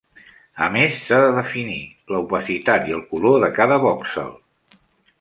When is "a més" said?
0.67-0.97